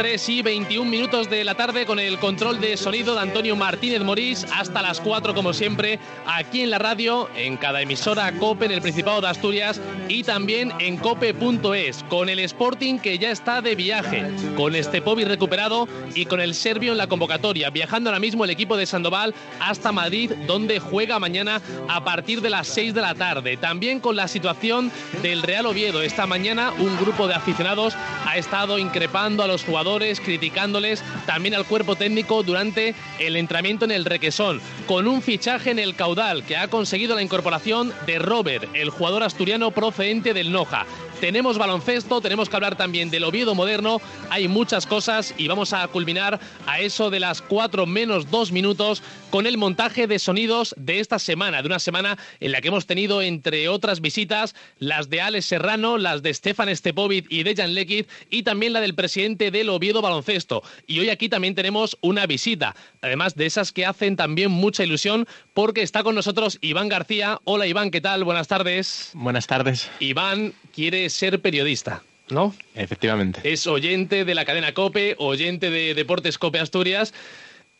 3 0.00 0.28
y 0.30 0.40
21 0.40 0.90
minutos 0.90 1.28
de 1.28 1.44
la 1.44 1.54
tarde 1.54 1.84
con 1.84 1.98
el 1.98 2.18
control 2.18 2.58
de 2.58 2.78
sonido 2.78 3.14
de 3.14 3.20
Antonio 3.20 3.54
Martínez 3.54 4.00
Morís 4.00 4.46
hasta 4.50 4.80
las 4.80 4.98
4 4.98 5.34
como 5.34 5.52
siempre 5.52 5.98
aquí 6.26 6.62
en 6.62 6.70
la 6.70 6.78
radio, 6.78 7.28
en 7.36 7.58
cada 7.58 7.82
emisora 7.82 8.32
COPE 8.32 8.64
en 8.64 8.70
el 8.70 8.80
Principado 8.80 9.20
de 9.20 9.28
Asturias 9.28 9.78
y 10.08 10.22
también 10.22 10.72
en 10.78 10.96
cope.es 10.96 12.02
con 12.08 12.30
el 12.30 12.38
Sporting 12.38 12.98
que 12.98 13.18
ya 13.18 13.30
está 13.30 13.60
de 13.60 13.74
viaje, 13.74 14.26
con 14.56 14.74
este 14.74 15.02
Pobi 15.02 15.24
recuperado 15.24 15.86
y 16.14 16.24
con 16.24 16.40
el 16.40 16.54
serbio 16.54 16.92
en 16.92 16.98
la 16.98 17.06
convocatoria, 17.06 17.68
viajando 17.68 18.08
ahora 18.08 18.20
mismo 18.20 18.44
el 18.44 18.50
equipo 18.50 18.78
de 18.78 18.86
Sandoval 18.86 19.34
hasta 19.60 19.92
Madrid 19.92 20.32
donde 20.46 20.78
juega 20.78 21.18
mañana 21.18 21.60
a 21.88 22.02
partir 22.04 22.40
de 22.40 22.48
las 22.48 22.68
6 22.68 22.94
de 22.94 23.02
la 23.02 23.14
tarde. 23.14 23.58
También 23.58 24.00
con 24.00 24.16
la 24.16 24.28
situación 24.28 24.90
del 25.20 25.42
Real 25.42 25.66
Oviedo. 25.66 26.00
Esta 26.00 26.26
mañana 26.26 26.72
un 26.78 26.96
grupo 26.96 27.28
de 27.28 27.34
aficionados 27.34 27.94
ha 28.26 28.38
estado 28.38 28.78
increpando 28.78 29.42
a 29.42 29.46
los 29.46 29.62
jugadores, 29.62 29.89
criticándoles 30.22 31.02
también 31.26 31.54
al 31.54 31.64
cuerpo 31.64 31.96
técnico 31.96 32.44
durante 32.44 32.94
el 33.18 33.34
entrenamiento 33.34 33.84
en 33.84 33.90
el 33.90 34.04
Requesón, 34.04 34.60
con 34.86 35.08
un 35.08 35.20
fichaje 35.20 35.72
en 35.72 35.80
el 35.80 35.96
caudal 35.96 36.44
que 36.44 36.56
ha 36.56 36.68
conseguido 36.68 37.16
la 37.16 37.22
incorporación 37.22 37.92
de 38.06 38.20
Robert, 38.20 38.68
el 38.74 38.90
jugador 38.90 39.24
asturiano 39.24 39.72
procedente 39.72 40.32
del 40.32 40.52
Noja. 40.52 40.86
Tenemos 41.20 41.58
baloncesto, 41.58 42.20
tenemos 42.20 42.48
que 42.48 42.56
hablar 42.56 42.76
también 42.76 43.10
del 43.10 43.24
Oviedo 43.24 43.54
moderno, 43.54 44.00
hay 44.30 44.46
muchas 44.46 44.86
cosas 44.86 45.34
y 45.36 45.48
vamos 45.48 45.72
a 45.72 45.86
culminar 45.88 46.38
a 46.66 46.80
eso 46.80 47.10
de 47.10 47.20
las 47.20 47.42
4 47.42 47.84
menos 47.84 48.30
2 48.30 48.52
minutos 48.52 49.02
con 49.30 49.46
el 49.46 49.58
montaje 49.58 50.06
de 50.06 50.18
sonidos 50.18 50.74
de 50.76 50.98
esta 50.98 51.18
semana, 51.18 51.62
de 51.62 51.66
una 51.66 51.78
semana 51.78 52.18
en 52.40 52.52
la 52.52 52.60
que 52.60 52.68
hemos 52.68 52.86
tenido, 52.86 53.22
entre 53.22 53.68
otras 53.68 54.00
visitas, 54.00 54.54
las 54.78 55.08
de 55.08 55.20
Alex 55.20 55.46
Serrano, 55.46 55.98
las 55.98 56.22
de 56.22 56.34
Stefan 56.34 56.74
Stepovic 56.74 57.26
y 57.30 57.44
Dejan 57.44 57.74
Lekic 57.74 58.08
y 58.28 58.42
también 58.42 58.72
la 58.72 58.80
del 58.80 58.94
presidente 58.94 59.50
del 59.50 59.68
Oviedo 59.68 60.02
Baloncesto. 60.02 60.62
Y 60.86 60.98
hoy 60.98 61.10
aquí 61.10 61.28
también 61.28 61.54
tenemos 61.54 61.96
una 62.00 62.26
visita, 62.26 62.74
además 63.00 63.36
de 63.36 63.46
esas 63.46 63.72
que 63.72 63.86
hacen 63.86 64.16
también 64.16 64.50
mucha 64.50 64.82
ilusión 64.82 65.26
porque 65.54 65.82
está 65.82 66.02
con 66.02 66.14
nosotros 66.16 66.58
Iván 66.60 66.88
García. 66.88 67.40
Hola 67.44 67.66
Iván, 67.66 67.90
¿qué 67.90 68.00
tal? 68.00 68.24
Buenas 68.24 68.48
tardes. 68.48 69.10
Buenas 69.14 69.46
tardes. 69.46 69.90
Iván 70.00 70.54
quiere 70.74 71.08
ser 71.08 71.40
periodista. 71.40 72.02
¿No? 72.30 72.54
Efectivamente. 72.76 73.40
Es 73.42 73.66
oyente 73.66 74.24
de 74.24 74.34
la 74.36 74.44
cadena 74.44 74.72
Cope, 74.72 75.16
oyente 75.18 75.68
de 75.68 75.94
Deportes 75.94 76.38
Cope 76.38 76.60
Asturias 76.60 77.12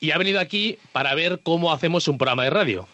y 0.00 0.10
ha 0.10 0.18
venido 0.18 0.40
aquí 0.40 0.78
para 0.92 1.14
ver 1.14 1.40
cómo 1.42 1.72
hacemos 1.72 2.08
un 2.08 2.18
programa 2.18 2.44
de 2.44 2.50
radio. 2.50 2.88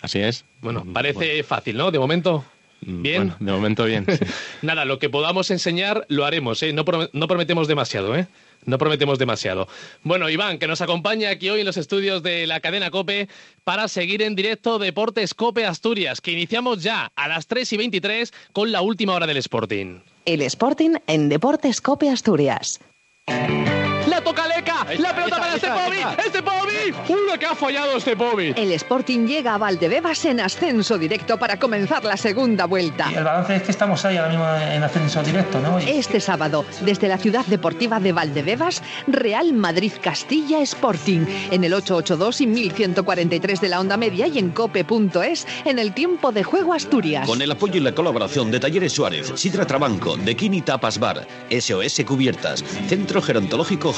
Así 0.00 0.18
es. 0.20 0.44
Bueno, 0.60 0.84
parece 0.92 1.42
fácil, 1.42 1.76
¿no? 1.76 1.90
De 1.90 1.98
momento. 1.98 2.44
Mm, 2.84 3.02
Bien. 3.02 3.16
Bueno, 3.22 3.36
de 3.38 3.52
momento 3.52 3.84
bien. 3.84 4.04
sí. 4.08 4.24
Nada, 4.62 4.84
lo 4.84 4.98
que 4.98 5.08
podamos 5.08 5.50
enseñar 5.50 6.04
lo 6.08 6.24
haremos, 6.24 6.62
¿eh? 6.62 6.72
No 6.72 6.84
prometemos 6.84 7.68
demasiado, 7.68 8.16
¿eh? 8.16 8.26
No 8.64 8.78
prometemos 8.78 9.18
demasiado. 9.18 9.68
Bueno, 10.02 10.28
Iván, 10.28 10.58
que 10.58 10.66
nos 10.68 10.80
acompaña 10.80 11.30
aquí 11.30 11.50
hoy 11.50 11.60
en 11.60 11.66
los 11.66 11.76
estudios 11.76 12.22
de 12.22 12.46
la 12.46 12.60
cadena 12.60 12.90
Cope 12.90 13.28
para 13.64 13.88
seguir 13.88 14.22
en 14.22 14.36
directo 14.36 14.78
Deportes 14.78 15.34
Cope 15.34 15.64
Asturias, 15.66 16.20
que 16.20 16.32
iniciamos 16.32 16.82
ya 16.82 17.10
a 17.16 17.28
las 17.28 17.46
3 17.46 17.72
y 17.72 17.76
23 17.76 18.32
con 18.52 18.70
la 18.70 18.82
última 18.82 19.14
hora 19.14 19.26
del 19.26 19.36
Sporting. 19.38 20.00
El 20.24 20.42
Sporting 20.42 20.94
en 21.08 21.28
Deportes 21.28 21.80
Cope 21.80 22.08
Asturias. 22.08 22.80
¡La 24.22 24.30
toca 24.30 24.46
Leca! 24.46 24.86
¡La 25.00 25.12
pelota 25.16 25.36
para 25.36 25.54
este 25.56 25.66
Pobi! 25.68 25.96
¡Este 26.24 26.42
Pobi! 26.44 26.94
¡Uy, 27.08 27.38
que 27.40 27.46
ha 27.46 27.56
fallado 27.56 27.96
este 27.96 28.16
Pobi! 28.16 28.54
El 28.56 28.70
Sporting 28.70 29.26
llega 29.26 29.54
a 29.56 29.58
Valdebebas 29.58 30.24
en 30.26 30.38
ascenso 30.38 30.96
directo 30.96 31.36
para 31.40 31.58
comenzar 31.58 32.04
la 32.04 32.16
segunda 32.16 32.66
vuelta. 32.66 33.08
Y 33.10 33.16
el 33.16 33.24
balance 33.24 33.56
es 33.56 33.62
que 33.64 33.72
estamos 33.72 34.04
ahí 34.04 34.16
ahora 34.16 34.28
mismo 34.30 34.46
en 34.72 34.80
ascenso 34.84 35.24
directo, 35.24 35.58
¿no? 35.58 35.80
Y- 35.80 35.90
Este 35.90 36.20
sábado, 36.20 36.64
desde 36.82 37.08
la 37.08 37.18
ciudad 37.18 37.44
deportiva 37.46 37.98
de 37.98 38.12
Valdebebas, 38.12 38.80
Real 39.08 39.52
Madrid 39.54 39.92
Castilla 40.00 40.60
Sporting, 40.60 41.26
en 41.50 41.64
el 41.64 41.74
882 41.74 42.42
y 42.42 42.46
1143 42.46 43.60
de 43.60 43.68
la 43.68 43.80
onda 43.80 43.96
media 43.96 44.28
y 44.28 44.38
en 44.38 44.50
cope.es 44.50 45.48
en 45.64 45.80
el 45.80 45.94
tiempo 45.94 46.30
de 46.30 46.44
juego 46.44 46.74
Asturias. 46.74 47.26
Con 47.26 47.42
el 47.42 47.50
apoyo 47.50 47.74
y 47.78 47.80
la 47.80 47.92
colaboración 47.92 48.52
de 48.52 48.60
Talleres 48.60 48.92
Suárez, 48.92 49.32
Sidra 49.34 49.66
Trabanco, 49.66 50.16
De 50.16 50.36
Kini 50.36 50.62
Tapas 50.62 51.00
Bar, 51.00 51.26
SOS 51.50 52.02
Cubiertas, 52.06 52.62
Centro 52.88 53.20
Gerontológico 53.20 53.92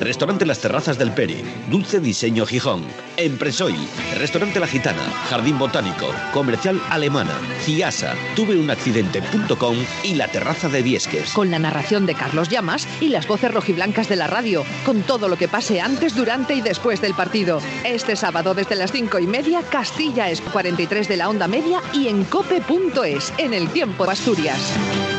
Restaurante 0.00 0.46
Las 0.46 0.58
Terrazas 0.58 0.98
del 0.98 1.12
Peri, 1.12 1.42
Dulce 1.70 2.00
Diseño 2.00 2.44
Gijón, 2.44 2.84
Empresoil, 3.16 3.78
Restaurante 4.16 4.58
La 4.58 4.66
Gitana, 4.66 5.02
Jardín 5.28 5.58
Botánico, 5.58 6.12
Comercial 6.32 6.80
Alemana, 6.90 7.38
Ciasa, 7.60 8.14
Tuveunaccidente.com 8.34 9.76
y 10.02 10.14
La 10.14 10.26
Terraza 10.28 10.68
de 10.68 10.82
Viesques. 10.82 11.32
Con 11.32 11.50
la 11.52 11.60
narración 11.60 12.04
de 12.04 12.14
Carlos 12.14 12.48
Llamas 12.48 12.88
y 13.00 13.10
las 13.10 13.28
voces 13.28 13.52
rojiblancas 13.52 14.08
de 14.08 14.16
la 14.16 14.26
radio, 14.26 14.64
con 14.84 15.02
todo 15.02 15.28
lo 15.28 15.36
que 15.36 15.48
pase 15.48 15.80
antes, 15.80 16.16
durante 16.16 16.54
y 16.54 16.60
después 16.60 17.00
del 17.00 17.14
partido. 17.14 17.60
Este 17.84 18.16
sábado 18.16 18.54
desde 18.54 18.74
las 18.74 18.90
cinco 18.90 19.20
y 19.20 19.26
media, 19.26 19.62
Castilla 19.62 20.30
es 20.30 20.40
43 20.40 21.08
de 21.08 21.16
la 21.16 21.28
onda 21.28 21.46
media 21.46 21.80
y 21.92 22.08
en 22.08 22.24
cope.es, 22.24 23.32
en 23.38 23.54
el 23.54 23.68
tiempo 23.68 24.04
de 24.04 24.12
Asturias. 24.12 25.13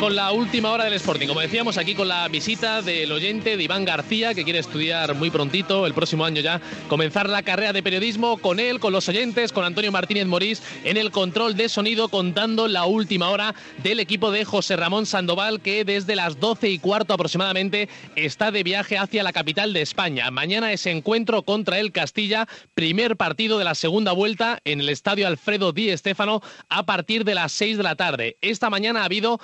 Con 0.00 0.16
la 0.16 0.32
última 0.32 0.70
hora 0.70 0.84
del 0.84 0.94
Sporting. 0.94 1.28
Como 1.28 1.42
decíamos, 1.42 1.76
aquí 1.76 1.94
con 1.94 2.08
la 2.08 2.26
visita 2.28 2.80
del 2.80 3.12
oyente 3.12 3.58
de 3.58 3.62
Iván 3.62 3.84
García, 3.84 4.32
que 4.32 4.44
quiere 4.44 4.58
estudiar 4.58 5.14
muy 5.14 5.28
prontito, 5.28 5.84
el 5.86 5.92
próximo 5.92 6.24
año 6.24 6.40
ya, 6.40 6.58
comenzar 6.88 7.28
la 7.28 7.42
carrera 7.42 7.74
de 7.74 7.82
periodismo 7.82 8.38
con 8.38 8.60
él, 8.60 8.80
con 8.80 8.94
los 8.94 9.10
oyentes, 9.10 9.52
con 9.52 9.62
Antonio 9.62 9.92
Martínez 9.92 10.24
Morís, 10.24 10.62
en 10.84 10.96
el 10.96 11.10
control 11.10 11.54
de 11.54 11.68
sonido, 11.68 12.08
contando 12.08 12.66
la 12.66 12.86
última 12.86 13.28
hora 13.28 13.54
del 13.82 14.00
equipo 14.00 14.30
de 14.30 14.46
José 14.46 14.76
Ramón 14.76 15.04
Sandoval, 15.04 15.60
que 15.60 15.84
desde 15.84 16.16
las 16.16 16.40
12 16.40 16.70
y 16.70 16.78
cuarto 16.78 17.12
aproximadamente 17.12 17.90
está 18.16 18.50
de 18.50 18.62
viaje 18.62 18.96
hacia 18.96 19.22
la 19.22 19.34
capital 19.34 19.74
de 19.74 19.82
España. 19.82 20.30
Mañana 20.30 20.72
ese 20.72 20.90
encuentro 20.92 21.42
contra 21.42 21.78
el 21.78 21.92
Castilla, 21.92 22.48
primer 22.72 23.18
partido 23.18 23.58
de 23.58 23.64
la 23.64 23.74
segunda 23.74 24.12
vuelta 24.12 24.60
en 24.64 24.80
el 24.80 24.88
estadio 24.88 25.26
Alfredo 25.26 25.72
Di 25.72 25.94
Stéfano 25.94 26.40
a 26.70 26.86
partir 26.86 27.26
de 27.26 27.34
las 27.34 27.52
6 27.52 27.76
de 27.76 27.82
la 27.82 27.96
tarde. 27.96 28.38
Esta 28.40 28.70
mañana 28.70 29.02
ha 29.02 29.04
habido 29.04 29.40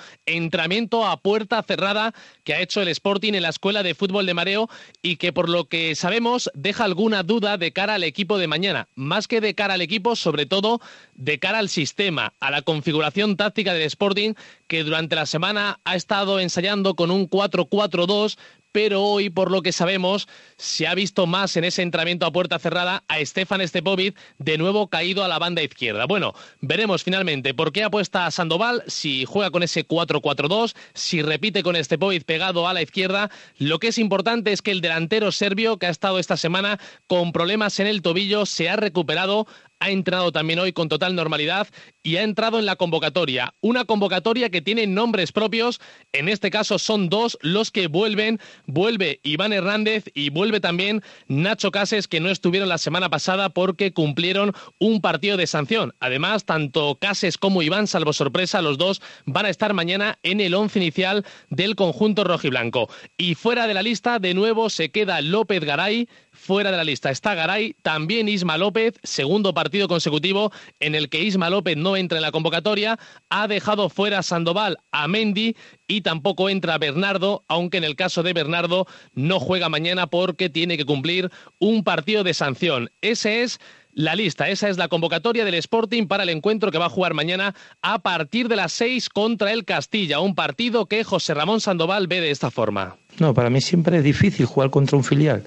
entrenamiento 0.47 1.05
a 1.05 1.17
puerta 1.17 1.61
cerrada 1.61 2.13
que 2.43 2.53
ha 2.53 2.61
hecho 2.61 2.81
el 2.81 2.87
Sporting 2.87 3.33
en 3.33 3.43
la 3.43 3.49
Escuela 3.49 3.83
de 3.83 3.95
Fútbol 3.95 4.25
de 4.25 4.33
Mareo 4.33 4.69
y 5.01 5.17
que 5.17 5.31
por 5.31 5.49
lo 5.49 5.65
que 5.65 5.93
sabemos 5.95 6.49
deja 6.53 6.83
alguna 6.83 7.23
duda 7.23 7.57
de 7.57 7.71
cara 7.71 7.95
al 7.95 8.03
equipo 8.03 8.37
de 8.37 8.47
mañana. 8.47 8.87
Más 8.95 9.27
que 9.27 9.41
de 9.41 9.53
cara 9.53 9.75
al 9.75 9.81
equipo, 9.81 10.15
sobre 10.15 10.45
todo 10.45 10.81
de 11.15 11.37
cara 11.39 11.59
al 11.59 11.69
sistema, 11.69 12.33
a 12.39 12.49
la 12.49 12.61
configuración 12.61 13.37
táctica 13.37 13.73
del 13.73 13.83
Sporting 13.83 14.33
que 14.67 14.83
durante 14.83 15.15
la 15.15 15.25
semana 15.25 15.79
ha 15.83 15.95
estado 15.95 16.39
ensayando 16.39 16.95
con 16.95 17.11
un 17.11 17.29
4-4-2 17.29 18.37
pero 18.71 19.03
hoy, 19.03 19.29
por 19.29 19.51
lo 19.51 19.61
que 19.61 19.71
sabemos, 19.71 20.27
se 20.57 20.87
ha 20.87 20.95
visto 20.95 21.25
más 21.25 21.55
en 21.57 21.63
ese 21.63 21.81
entrenamiento 21.81 22.25
a 22.25 22.31
puerta 22.31 22.59
cerrada 22.59 23.03
a 23.07 23.23
Stefan 23.25 23.67
Stepovic 23.67 24.17
de 24.37 24.57
nuevo 24.57 24.87
caído 24.87 25.23
a 25.23 25.27
la 25.27 25.39
banda 25.39 25.63
izquierda. 25.63 26.05
Bueno, 26.05 26.33
veremos 26.61 27.03
finalmente 27.03 27.53
por 27.53 27.71
qué 27.71 27.83
apuesta 27.83 28.25
a 28.25 28.31
Sandoval, 28.31 28.83
si 28.87 29.25
juega 29.25 29.51
con 29.51 29.63
ese 29.63 29.87
4-4-2, 29.87 30.75
si 30.93 31.21
repite 31.21 31.63
con 31.63 31.81
Stepovic 31.81 32.23
pegado 32.23 32.67
a 32.67 32.73
la 32.73 32.81
izquierda. 32.81 33.29
Lo 33.57 33.79
que 33.79 33.87
es 33.87 33.97
importante 33.97 34.51
es 34.51 34.61
que 34.61 34.71
el 34.71 34.81
delantero 34.81 35.31
serbio, 35.31 35.77
que 35.77 35.87
ha 35.87 35.89
estado 35.89 36.19
esta 36.19 36.37
semana 36.37 36.79
con 37.07 37.31
problemas 37.31 37.79
en 37.79 37.87
el 37.87 38.01
tobillo, 38.01 38.45
se 38.45 38.69
ha 38.69 38.75
recuperado 38.75 39.47
ha 39.79 39.89
entrenado 39.89 40.31
también 40.31 40.59
hoy 40.59 40.73
con 40.73 40.89
total 40.89 41.15
normalidad 41.15 41.67
y 42.03 42.17
ha 42.17 42.23
entrado 42.23 42.59
en 42.59 42.65
la 42.65 42.75
convocatoria. 42.75 43.53
Una 43.61 43.85
convocatoria 43.85 44.49
que 44.49 44.61
tiene 44.61 44.87
nombres 44.87 45.31
propios, 45.31 45.79
en 46.13 46.29
este 46.29 46.49
caso 46.49 46.79
son 46.79 47.09
dos 47.09 47.37
los 47.41 47.71
que 47.71 47.87
vuelven. 47.87 48.39
Vuelve 48.65 49.19
Iván 49.23 49.53
Hernández 49.53 50.05
y 50.13 50.29
vuelve 50.29 50.59
también 50.59 51.03
Nacho 51.27 51.71
Cases, 51.71 52.07
que 52.07 52.19
no 52.19 52.29
estuvieron 52.29 52.69
la 52.69 52.77
semana 52.77 53.09
pasada 53.09 53.49
porque 53.49 53.93
cumplieron 53.93 54.53
un 54.79 55.01
partido 55.01 55.37
de 55.37 55.47
sanción. 55.47 55.93
Además, 55.99 56.45
tanto 56.45 56.97
Cases 56.99 57.37
como 57.37 57.61
Iván, 57.61 57.87
salvo 57.87 58.13
sorpresa, 58.13 58.61
los 58.61 58.77
dos 58.77 59.01
van 59.25 59.45
a 59.45 59.49
estar 59.49 59.73
mañana 59.73 60.17
en 60.23 60.39
el 60.39 60.53
once 60.53 60.79
inicial 60.79 61.25
del 61.49 61.75
conjunto 61.75 62.23
rojiblanco. 62.23 62.89
Y 63.17 63.35
fuera 63.35 63.67
de 63.67 63.73
la 63.73 63.83
lista, 63.83 64.19
de 64.19 64.33
nuevo, 64.33 64.69
se 64.69 64.89
queda 64.89 65.21
López 65.21 65.63
Garay, 65.63 66.07
Fuera 66.37 66.71
de 66.71 66.77
la 66.77 66.83
lista 66.83 67.09
está 67.09 67.33
Garay, 67.33 67.75
también 67.81 68.29
Isma 68.29 68.57
López, 68.57 68.93
segundo 69.03 69.53
partido 69.53 69.87
consecutivo 69.87 70.51
en 70.79 70.93
el 70.93 71.09
que 71.09 71.23
Isma 71.23 71.49
López 71.49 71.75
no 71.75 71.97
entra 71.97 72.19
en 72.19 72.21
la 72.21 72.31
convocatoria, 72.31 72.99
ha 73.29 73.47
dejado 73.47 73.89
fuera 73.89 74.21
Sandoval 74.21 74.77
a 74.91 75.07
Mendy 75.07 75.57
y 75.87 76.01
tampoco 76.01 76.49
entra 76.49 76.77
Bernardo, 76.77 77.43
aunque 77.47 77.77
en 77.77 77.83
el 77.83 77.95
caso 77.95 78.21
de 78.23 78.33
Bernardo 78.33 78.85
no 79.13 79.39
juega 79.39 79.67
mañana 79.67 80.07
porque 80.07 80.49
tiene 80.49 80.77
que 80.77 80.85
cumplir 80.85 81.31
un 81.59 81.83
partido 81.83 82.23
de 82.23 82.35
sanción. 82.35 82.91
Ese 83.01 83.41
es 83.41 83.59
la 83.91 84.15
lista, 84.15 84.47
esa 84.47 84.69
es 84.69 84.77
la 84.77 84.89
convocatoria 84.89 85.43
del 85.43 85.55
Sporting 85.55 86.05
para 86.05 86.21
el 86.21 86.29
encuentro 86.29 86.71
que 86.71 86.77
va 86.77 86.85
a 86.85 86.89
jugar 86.89 87.15
mañana 87.15 87.55
a 87.81 87.99
partir 87.99 88.47
de 88.47 88.55
las 88.55 88.71
seis 88.71 89.09
contra 89.09 89.51
el 89.51 89.65
Castilla, 89.65 90.19
un 90.19 90.35
partido 90.35 90.85
que 90.85 91.03
José 91.03 91.33
Ramón 91.33 91.61
Sandoval 91.61 92.05
ve 92.05 92.21
de 92.21 92.29
esta 92.29 92.51
forma. 92.51 92.95
No, 93.17 93.33
para 93.33 93.49
mí 93.49 93.59
siempre 93.59 93.97
es 93.97 94.03
difícil 94.03 94.45
jugar 94.45 94.69
contra 94.69 94.95
un 94.95 95.03
filial. 95.03 95.43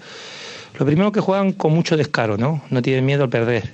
Lo 0.79 0.87
primero 0.87 1.13
que 1.13 1.21
juegan 1.21 1.53
con 1.53 1.73
mucho 1.73 1.97
descaro, 1.97 2.37
¿no? 2.37 2.63
No 2.71 2.83
tienen 2.83 3.05
miedo 3.05 3.25
al 3.25 3.29
perder. 3.29 3.71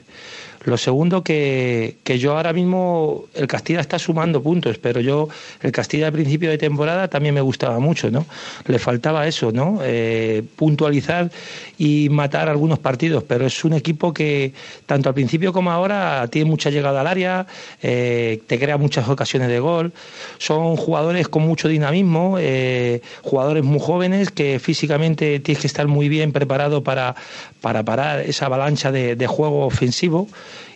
Lo 0.66 0.76
segundo, 0.76 1.22
que, 1.22 1.98
que 2.02 2.18
yo 2.18 2.36
ahora 2.36 2.52
mismo, 2.52 3.26
el 3.34 3.46
Castilla 3.46 3.80
está 3.80 4.00
sumando 4.00 4.42
puntos, 4.42 4.78
pero 4.78 5.00
yo, 5.00 5.28
el 5.62 5.70
Castilla 5.70 6.08
al 6.08 6.12
principio 6.12 6.50
de 6.50 6.58
temporada 6.58 7.06
también 7.06 7.36
me 7.36 7.40
gustaba 7.40 7.78
mucho, 7.78 8.10
¿no? 8.10 8.26
Le 8.66 8.80
faltaba 8.80 9.28
eso, 9.28 9.52
¿no? 9.52 9.78
Eh, 9.84 10.42
puntualizar 10.56 11.30
y 11.78 12.08
matar 12.08 12.48
algunos 12.48 12.80
partidos, 12.80 13.22
pero 13.22 13.46
es 13.46 13.64
un 13.64 13.74
equipo 13.74 14.12
que, 14.12 14.54
tanto 14.86 15.08
al 15.08 15.14
principio 15.14 15.52
como 15.52 15.70
ahora, 15.70 16.26
tiene 16.32 16.50
mucha 16.50 16.68
llegada 16.68 17.00
al 17.00 17.06
área, 17.06 17.46
eh, 17.80 18.42
te 18.48 18.58
crea 18.58 18.76
muchas 18.76 19.08
ocasiones 19.08 19.48
de 19.48 19.60
gol. 19.60 19.92
Son 20.38 20.76
jugadores 20.76 21.28
con 21.28 21.42
mucho 21.42 21.68
dinamismo, 21.68 22.38
eh, 22.40 23.02
jugadores 23.22 23.62
muy 23.62 23.78
jóvenes 23.78 24.32
que 24.32 24.58
físicamente 24.58 25.38
tienes 25.38 25.60
que 25.60 25.68
estar 25.68 25.86
muy 25.86 26.08
bien 26.08 26.32
preparado 26.32 26.82
para, 26.82 27.14
para 27.60 27.84
parar 27.84 28.22
esa 28.22 28.46
avalancha 28.46 28.90
de, 28.90 29.14
de 29.14 29.26
juego 29.28 29.64
ofensivo 29.64 30.26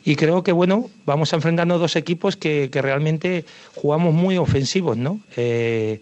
y 0.04 0.16
creo 0.16 0.42
que 0.42 0.52
bueno 0.52 0.90
vamos 1.06 1.32
a 1.32 1.36
enfrentarnos 1.36 1.80
dos 1.80 1.96
equipos 1.96 2.36
que, 2.36 2.68
que 2.70 2.82
realmente 2.82 3.44
jugamos 3.74 4.14
muy 4.14 4.38
ofensivos 4.38 4.96
no 4.96 5.20
eh, 5.36 6.00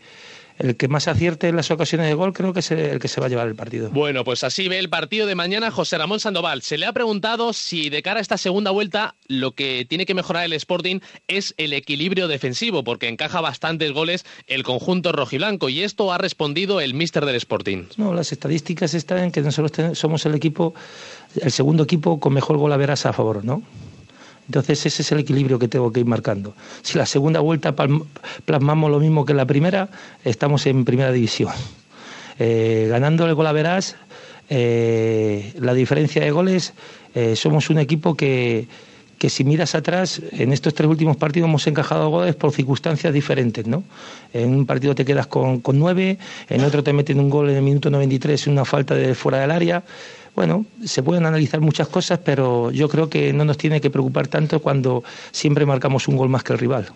el 0.59 0.77
que 0.77 0.89
más 0.89 1.09
acierte 1.09 1.49
en 1.49 1.57
las 1.57 1.71
ocasiones 1.71 2.09
de 2.09 2.15
gol 2.15 2.33
creo 2.33 2.53
que 2.53 2.61
es 2.61 2.71
el 2.71 2.99
que 2.99 3.09
se 3.09 3.21
va 3.21 3.27
a 3.27 3.29
llevar 3.29 3.47
el 3.49 3.55
partido. 3.55 3.91
Bueno, 3.91 4.25
pues 4.25 4.45
así 4.45 4.69
ve 4.69 4.79
el 4.79 4.89
partido 4.89 5.27
de 5.27 5.35
mañana 5.35 5.71
José 5.71 5.99
Ramón 5.99 6.21
Sandoval. 6.21 6.63
Se 6.63 6.79
le 6.79 6.87
ha 6.87 6.93
preguntado 6.93 7.53
si 7.53 7.91
de 7.91 8.03
cara 8.03 8.19
a 8.19 8.23
esta 8.23 8.37
segunda 8.37 8.71
vuelta 8.71 9.15
lo 9.29 9.53
que 9.53 9.87
tiene 9.89 10.07
que 10.07 10.15
mejorar 10.15 10.45
el 10.45 10.53
Sporting 10.53 11.01
es 11.29 11.55
el 11.57 11.73
equilibrio 11.73 12.29
defensivo, 12.29 12.85
porque 12.85 13.09
encaja 13.09 13.41
bastantes 13.41 13.93
goles 13.93 14.25
el 14.47 14.65
conjunto 14.65 15.13
rojiblanco 15.13 15.69
y 15.69 15.83
esto 15.83 16.13
ha 16.13 16.19
respondido 16.19 16.81
el 16.81 16.95
míster 16.95 17.25
del 17.25 17.37
Sporting. 17.37 17.85
No, 17.97 18.13
las 18.13 18.33
estadísticas 18.33 18.95
están 18.95 19.19
en 19.19 19.33
que 19.33 19.41
nosotros 19.41 19.97
somos 19.99 20.27
el 20.27 20.35
equipo, 20.35 20.75
el 21.41 21.53
segundo 21.53 21.85
equipo 21.85 22.19
con 22.19 22.33
mejor 22.33 22.57
gol 22.57 22.73
a 22.73 22.77
veras 22.77 23.07
a 23.07 23.13
favor, 23.13 23.45
¿no? 23.45 23.63
Entonces 24.49 24.87
ese 24.87 25.03
es 25.03 25.13
el 25.13 25.19
equilibrio 25.19 25.59
que 25.59 25.69
tengo 25.69 25.93
que 25.93 26.01
ir 26.01 26.07
marcando. 26.07 26.55
Si 26.83 26.97
la 26.97 27.05
segunda 27.05 27.41
vuelta 27.41 27.75
plasmamos 28.45 28.91
lo 28.91 28.99
mismo 28.99 29.27
que 29.27 29.35
la 29.35 29.45
primera, 29.45 29.91
estamos 30.25 30.67
en 30.67 30.87
primera 30.87 31.13
división. 31.13 31.53
Eh, 32.39 32.87
ganando 32.89 33.27
el 33.27 33.35
gol 33.35 33.47
a 33.47 33.53
verás, 33.53 33.97
eh, 34.49 35.53
la 35.59 35.75
diferencia 35.75 36.25
de 36.25 36.31
goles, 36.31 36.73
eh, 37.15 37.37
somos 37.37 37.69
un 37.69 37.79
equipo 37.79 38.15
que, 38.15 38.69
que 39.19 39.29
si 39.29 39.45
miras 39.45 39.75
atrás, 39.75 40.23
en 40.33 40.55
estos 40.55 40.73
tres 40.73 40.89
últimos 40.89 41.19
partidos 41.19 41.49
hemos 41.49 41.67
encajado 41.67 42.09
goles 42.09 42.35
por 42.35 42.53
circunstancias 42.53 43.13
diferentes, 43.13 43.67
¿no? 43.67 43.85
En 44.33 44.55
un 44.55 44.65
partido 44.65 44.95
te 44.95 45.05
quedas 45.05 45.27
con, 45.27 45.61
con 45.61 45.79
nueve, 45.79 46.19
en 46.49 46.65
otro 46.65 46.83
te 46.83 46.95
meten 46.95 47.21
un 47.21 47.29
gol 47.29 47.51
en 47.51 47.57
el 47.57 47.63
minuto 47.63 47.91
93, 47.91 48.47
una 48.47 48.65
falta 48.65 48.95
de 48.95 49.15
fuera 49.15 49.41
del 49.41 49.51
área 49.51 49.83
bueno, 50.39 50.67
se 50.85 51.03
pueden 51.03 51.27
analizar 51.27 51.61
muchas 51.61 51.89
cosas, 51.89 52.21
pero 52.25 52.71
yo 52.71 52.89
creo 52.89 53.11
que 53.11 53.33
no 53.33 53.45
nos 53.45 53.59
tiene 53.59 53.81
que 53.81 53.91
preocupar 53.91 54.29
tanto 54.29 54.63
cuando 54.63 55.03
siempre 55.33 55.67
marcamos 55.67 56.07
un 56.07 56.17
gol 56.17 56.29
más 56.29 56.45
que 56.45 56.53
el 56.53 56.61
rival. 56.61 56.93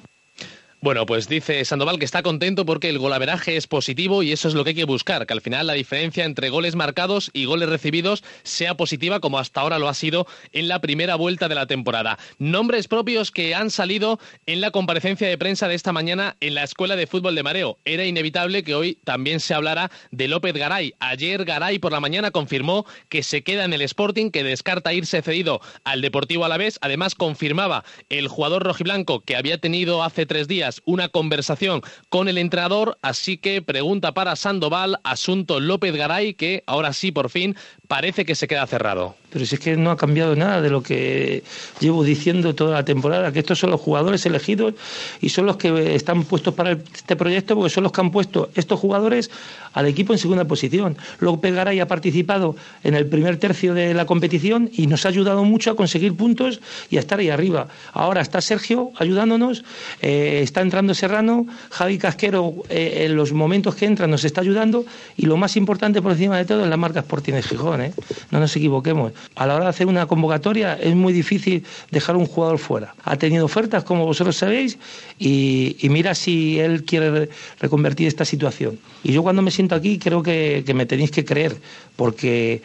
Bueno, 0.85 1.07
pues 1.07 1.29
dice 1.29 1.65
Sandoval 1.65 2.01
que 2.01 2.05
está 2.05 2.25
contento 2.25 2.67
porque 2.67 2.89
el 2.89 2.99
golaveraje 2.99 3.57
es 3.57 3.69
positivo 3.69 4.25
y 4.25 4.33
eso 4.33 4.49
es 4.49 4.55
lo 4.55 4.65
que 4.65 4.71
hay 4.71 4.75
que 4.75 4.85
buscar, 4.85 5.29
que 5.29 5.33
al 5.33 5.41
final 5.41 5.69
la 5.69 5.75
diferencia 5.75 6.25
entre 6.25 6.51
goles 6.51 6.75
marcados 6.75 7.31
y 7.33 7.45
goles 7.45 7.69
recibidos 7.69 8.25
sea 8.43 8.77
positiva 8.77 9.21
como 9.21 9.39
hasta 9.39 9.61
ahora 9.61 9.79
lo 9.79 9.89
ha 9.89 9.95
sido 9.95 10.27
en 10.51 10.67
la 10.67 10.81
primera 10.81 11.15
vuelta 11.15 11.47
de 11.47 11.55
la 11.55 11.69
temporada. 11.69 12.19
Nombres 12.39 12.89
propios 12.89 13.31
que 13.31 13.55
han 13.55 13.71
salido 13.71 14.19
en 14.47 14.61
la 14.61 14.73
comparecencia 14.73 15.29
de 15.29 15.39
prensa 15.39 15.69
de 15.69 15.77
esta 15.77 15.93
mañana 15.93 16.37
en 16.41 16.57
la 16.57 16.65
Escuela 16.65 16.97
de 16.97 17.07
Fútbol 17.07 17.37
de 17.37 17.45
Mareo. 17.45 17.79
Era 17.85 18.05
inevitable 18.05 18.65
que 18.65 18.75
hoy 18.75 18.99
también 19.05 19.39
se 19.39 19.55
hablara 19.55 19.89
de 20.11 20.27
López 20.27 20.55
Garay. 20.55 20.95
Ayer 20.99 21.45
Garay 21.45 21.79
por 21.79 21.93
la 21.93 22.01
mañana 22.01 22.33
confirmó 22.33 22.87
que 23.09 23.23
se 23.23 23.45
queda 23.45 23.65
en 23.65 23.73
el 23.73 23.83
Sporting, 23.83 24.33
que 24.33 24.43
descarta 24.43 24.93
irse 24.93 25.23
cedido 25.23 25.61
al 25.85 26.01
Deportivo 26.01 26.45
Alavés. 26.45 26.81
Además 26.81 27.15
confirmaba 27.15 27.85
el 28.09 28.27
jugador 28.27 28.65
rojiblanco 28.65 29.21
que 29.21 29.37
había 29.37 29.59
tenido 29.59 30.03
hace 30.03 30.27
tres 30.27 30.49
días 30.49 30.72
una 30.85 31.09
conversación 31.09 31.83
con 32.09 32.29
el 32.29 32.39
entrenador, 32.39 32.99
así 33.03 33.37
que 33.37 33.61
pregunta 33.61 34.13
para 34.15 34.37
Sandoval, 34.37 34.99
asunto 35.05 35.61
López 35.61 35.95
Garay, 35.95 36.35
que 36.35 36.63
ahora 36.67 36.93
sí 36.93 37.13
por 37.13 37.29
fin 37.29 37.57
parece 37.93 38.25
que 38.25 38.35
se 38.35 38.49
queda 38.49 38.67
cerrado. 38.67 39.17
Pero 39.29 39.45
si 39.45 39.57
es 39.57 39.61
que 39.61 39.77
no 39.77 39.91
ha 39.91 39.99
cambiado 39.99 40.35
nada 40.35 40.63
de 40.63 40.71
lo 40.71 40.83
que 40.83 41.43
llevo 41.79 42.05
diciendo 42.05 42.55
toda 42.55 42.73
la 42.73 42.85
temporada, 42.87 43.33
que 43.33 43.41
estos 43.41 43.59
son 43.59 43.71
los 43.71 43.83
jugadores 43.83 44.25
elegidos 44.25 44.73
y 45.21 45.29
son 45.29 45.45
los 45.45 45.59
que 45.59 45.95
están 45.95 46.25
puestos 46.25 46.55
para 46.55 46.73
este 46.73 47.17
proyecto 47.17 47.55
porque 47.55 47.69
son 47.69 47.83
los 47.83 47.93
que 47.93 48.01
han 48.01 48.11
puesto 48.11 48.49
estos 48.55 48.81
jugadores 48.81 49.31
al 49.75 49.87
equipo 49.87 50.15
en 50.15 50.19
segunda 50.19 50.47
posición. 50.47 50.97
López 51.21 51.55
Garay 51.55 51.81
ha 51.81 51.87
participado 51.87 52.57
en 52.83 52.95
el 52.95 53.07
primer 53.07 53.37
tercio 53.37 53.75
de 53.75 53.93
la 53.93 54.07
competición 54.07 54.71
y 54.73 54.87
nos 54.87 55.05
ha 55.05 55.11
ayudado 55.11 55.45
mucho 55.45 55.71
a 55.71 55.77
conseguir 55.77 56.15
puntos 56.15 56.61
y 56.91 56.97
a 56.97 57.01
estar 57.01 57.19
ahí 57.19 57.29
arriba. 57.29 57.69
Ahora 57.93 58.23
está 58.23 58.41
Sergio 58.41 58.91
ayudándonos, 58.97 59.65
eh, 60.01 60.41
está 60.43 60.63
entrando 60.63 60.95
Serrano, 60.95 61.47
Javi 61.71 61.99
Casquero 61.99 62.55
eh, 62.71 63.05
en 63.07 63.17
los 63.17 63.33
momentos 63.33 63.75
que 63.75 63.85
entra 63.85 64.07
nos 64.07 64.25
está 64.25 64.41
ayudando 64.41 64.87
y 65.19 65.27
lo 65.27 65.37
más 65.37 65.57
importante 65.57 66.01
por 66.01 66.13
encima 66.13 66.39
de 66.39 66.47
todo 66.47 66.65
es 66.65 66.71
la 66.71 66.79
marca 66.79 67.01
Sporting 67.01 67.35
de 67.35 67.43
Gijón, 67.43 67.82
¿eh? 67.85 67.93
no 68.31 68.41
nos 68.41 68.55
equivoquemos. 68.57 69.13
A 69.35 69.47
la 69.47 69.55
hora 69.55 69.65
de 69.65 69.71
hacer 69.71 69.87
una 69.87 70.07
convocatoria 70.07 70.75
es 70.75 70.95
muy 70.95 71.13
difícil 71.13 71.65
dejar 71.91 72.17
un 72.17 72.27
jugador 72.27 72.59
fuera. 72.59 72.95
Ha 73.05 73.17
tenido 73.17 73.45
ofertas, 73.45 73.85
como 73.85 74.07
vosotros 74.07 74.37
sabéis, 74.37 74.79
y, 75.19 75.77
mira 75.91 76.15
si 76.15 76.59
él 76.59 76.85
quiere 76.85 77.29
reconvertir 77.61 78.09
esta 78.09 78.25
situación. 78.25 78.79
Y 79.03 79.13
yo 79.13 79.23
cuando 79.23 79.43
me 79.43 79.51
siento 79.51 79.75
aquí 79.75 79.99
creo 79.99 80.23
que, 80.23 80.63
que 80.65 80.75
me 80.75 80.87
tenéis 80.87 81.11
que 81.11 81.25
creer, 81.25 81.57
porque 81.97 82.63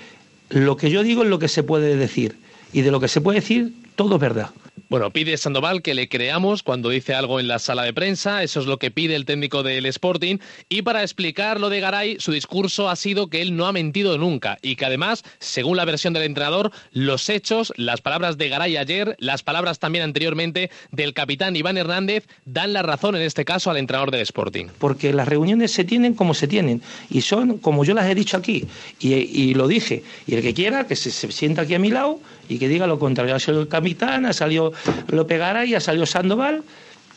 lo 0.49 0.77
que 0.77 0.89
yo 0.89 1.03
digo 1.03 1.23
es 1.23 1.29
lo 1.29 1.39
que 1.39 1.47
se 1.47 1.63
puede 1.63 1.95
decir. 1.95 2.37
Y 2.73 2.81
de 2.81 2.91
lo 2.91 2.99
que 2.99 3.07
se 3.07 3.21
puede 3.21 3.39
decir, 3.39 3.73
todo 3.95 4.15
es 4.15 4.21
verdad. 4.21 4.51
Bueno, 4.89 5.11
pide 5.11 5.35
Sandoval 5.35 5.81
que 5.81 5.93
le 5.93 6.07
creamos 6.07 6.63
cuando 6.63 6.87
dice 6.87 7.13
algo 7.13 7.41
en 7.41 7.49
la 7.49 7.59
sala 7.59 7.83
de 7.83 7.91
prensa, 7.91 8.41
eso 8.41 8.61
es 8.61 8.67
lo 8.67 8.77
que 8.77 8.89
pide 8.89 9.15
el 9.15 9.25
técnico 9.25 9.61
del 9.61 9.85
Sporting, 9.87 10.37
y 10.69 10.83
para 10.83 11.01
explicar 11.01 11.59
lo 11.59 11.69
de 11.69 11.81
Garay, 11.81 12.15
su 12.21 12.31
discurso 12.31 12.89
ha 12.89 12.95
sido 12.95 13.27
que 13.27 13.41
él 13.41 13.57
no 13.57 13.65
ha 13.65 13.73
mentido 13.73 14.17
nunca 14.17 14.57
y 14.61 14.77
que 14.77 14.85
además, 14.85 15.25
según 15.39 15.75
la 15.75 15.83
versión 15.83 16.13
del 16.13 16.23
entrenador, 16.23 16.71
los 16.93 17.27
hechos, 17.27 17.73
las 17.75 17.99
palabras 17.99 18.37
de 18.37 18.47
Garay 18.47 18.77
ayer, 18.77 19.17
las 19.19 19.43
palabras 19.43 19.79
también 19.79 20.05
anteriormente 20.05 20.71
del 20.93 21.13
capitán 21.13 21.57
Iván 21.57 21.77
Hernández, 21.77 22.25
dan 22.45 22.71
la 22.71 22.81
razón 22.81 23.17
en 23.17 23.23
este 23.23 23.43
caso 23.43 23.69
al 23.69 23.75
entrenador 23.75 24.11
del 24.11 24.21
Sporting. 24.21 24.67
Porque 24.79 25.11
las 25.11 25.27
reuniones 25.27 25.71
se 25.71 25.83
tienen 25.83 26.13
como 26.13 26.33
se 26.33 26.47
tienen 26.47 26.81
y 27.09 27.21
son 27.21 27.57
como 27.57 27.83
yo 27.83 27.93
las 27.93 28.09
he 28.09 28.15
dicho 28.15 28.37
aquí 28.37 28.65
y, 29.01 29.53
lo 29.53 29.67
dije, 29.67 30.03
y 30.25 30.35
el 30.35 30.41
que 30.41 30.53
quiera 30.53 30.87
que 30.87 30.95
se, 30.95 31.11
se 31.11 31.29
sienta 31.33 31.63
aquí 31.63 31.75
a 31.75 31.79
mi 31.79 31.89
lado 31.89 32.21
y 32.49 32.59
que 32.59 32.67
diga 32.67 32.87
lo 32.87 32.99
contrario. 32.99 33.35
Ha 33.35 33.39
salido 33.39 33.61
el 33.61 33.67
capitán, 33.67 34.25
ha 34.25 34.33
salido 34.33 34.73
López 35.09 35.39
Garay, 35.39 35.75
ha 35.75 35.79
salido 35.79 36.05
Sandoval. 36.05 36.63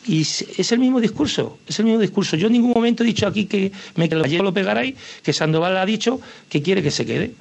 Y 0.03 0.21
es 0.21 0.71
el 0.71 0.79
mismo 0.79 0.99
discurso, 0.99 1.59
es 1.67 1.77
el 1.77 1.85
mismo 1.85 1.99
discurso. 1.99 2.35
Yo 2.35 2.47
en 2.47 2.53
ningún 2.53 2.71
momento 2.71 3.03
he 3.03 3.05
dicho 3.05 3.27
aquí 3.27 3.45
que 3.45 3.71
me 3.95 4.09
quedo 4.09 4.23
López 4.41 4.65
Garay, 4.65 4.95
que 5.21 5.31
Sandoval 5.31 5.77
ha 5.77 5.85
dicho 5.85 6.19
que 6.49 6.63
quiere 6.63 6.81
que 6.81 6.89
se 6.89 7.05
quede. 7.05 7.33